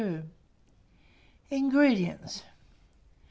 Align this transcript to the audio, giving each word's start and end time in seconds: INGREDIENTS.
INGREDIENTS. 1.51 2.41